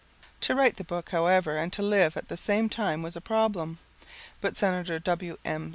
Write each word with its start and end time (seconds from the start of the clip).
To 0.39 0.55
write 0.55 0.77
the 0.77 0.83
book, 0.83 1.11
however, 1.11 1.55
and 1.57 1.71
to 1.73 1.83
live 1.83 2.17
at 2.17 2.27
the 2.27 2.35
same 2.35 2.69
time 2.69 3.03
was 3.03 3.15
a 3.15 3.21
problem, 3.21 3.77
but 4.41 4.57
Senator 4.57 4.97
W. 4.97 5.37
M. 5.45 5.69